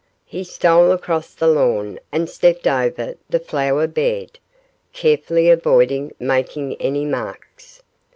[0.25, 4.39] He stole across the lawn and stepped over the flower bed,
[4.93, 7.83] carefully avoiding making any marks.